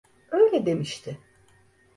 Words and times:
Öyle 0.31 0.65
demişti. 0.65 1.17